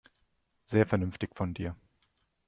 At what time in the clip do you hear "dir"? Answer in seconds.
1.53-1.75